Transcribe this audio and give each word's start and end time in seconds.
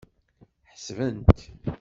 Ḥesbent. 0.71 1.39